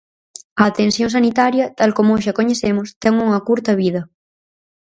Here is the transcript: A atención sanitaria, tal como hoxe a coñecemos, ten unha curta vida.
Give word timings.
A 0.61 0.63
atención 0.71 1.09
sanitaria, 1.15 1.65
tal 1.79 1.91
como 1.97 2.13
hoxe 2.13 2.29
a 2.31 2.37
coñecemos, 2.39 2.87
ten 3.03 3.13
unha 3.27 3.43
curta 3.47 3.71
vida. 3.81 4.01